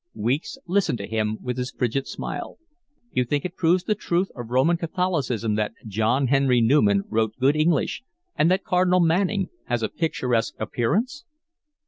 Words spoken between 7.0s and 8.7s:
wrote good English and that